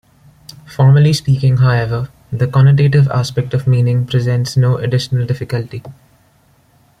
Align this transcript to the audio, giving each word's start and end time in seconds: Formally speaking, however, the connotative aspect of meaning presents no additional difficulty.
Formally 0.65 1.13
speaking, 1.13 1.57
however, 1.57 2.09
the 2.31 2.47
connotative 2.47 3.07
aspect 3.11 3.53
of 3.53 3.67
meaning 3.67 4.07
presents 4.07 4.57
no 4.57 4.77
additional 4.77 5.27
difficulty. 5.27 5.83